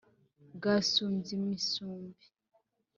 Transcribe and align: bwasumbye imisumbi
bwasumbye 0.55 1.31
imisumbi 1.39 2.25